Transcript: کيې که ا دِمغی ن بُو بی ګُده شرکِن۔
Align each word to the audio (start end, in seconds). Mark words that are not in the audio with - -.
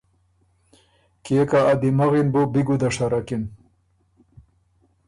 کيې 1.23 1.41
که 1.49 1.59
ا 1.71 1.73
دِمغی 1.81 2.21
ن 2.25 2.27
بُو 2.33 2.41
بی 2.53 2.61
ګُده 2.67 2.89
شرکِن۔ 2.95 3.43